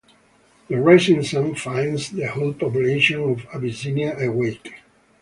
The 0.67 0.77
rising 0.81 1.21
sun 1.21 1.53
finds 1.53 2.09
the 2.09 2.23
whole 2.25 2.53
population 2.55 3.19
of 3.21 3.45
Abyssinia 3.53 4.17
awake. 4.17 4.73